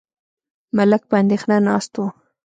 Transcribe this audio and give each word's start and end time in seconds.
ملک 0.77 1.01
په 1.09 1.15
اندېښنه 1.21 1.57
ناست 1.67 1.93
و. 1.99 2.03